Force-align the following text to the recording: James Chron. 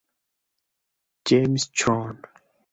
James 1.25 1.67
Chron. 1.77 2.23